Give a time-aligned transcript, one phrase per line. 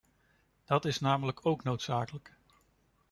[0.65, 2.35] Dat is namelijk ook noodzakelijk.